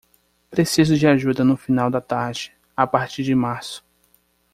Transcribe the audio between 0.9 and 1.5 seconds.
de ajuda